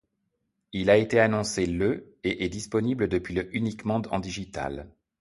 Il 0.73 0.89
a 0.89 0.97
été 0.97 1.19
annoncé 1.19 1.67
le 1.67 2.15
et 2.23 2.43
est 2.43 2.49
disponible 2.49 3.07
depuis 3.07 3.35
le 3.35 3.55
uniquement 3.55 4.01
en 4.09 4.17
digital. 4.19 4.89